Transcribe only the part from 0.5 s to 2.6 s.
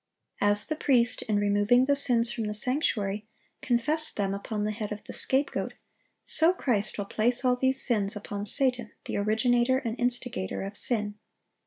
the priest, in removing the sins from the